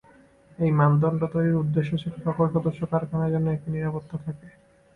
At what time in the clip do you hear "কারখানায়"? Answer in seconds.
2.91-3.33